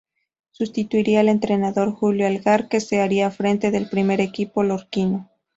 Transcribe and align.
Sustituiría 0.49 1.19
al 1.19 1.29
entrenador 1.29 1.91
Julio 1.93 2.25
Algar 2.25 2.69
que 2.69 2.79
se 2.81 3.01
haría 3.01 3.29
frente 3.29 3.69
del 3.69 3.87
primer 3.87 4.19
equipo 4.19 4.63
lorquino. 4.63 5.29